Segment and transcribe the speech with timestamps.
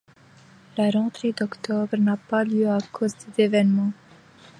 [0.77, 3.91] La rentrée d'octobre n'a pas lieu à cause des événements.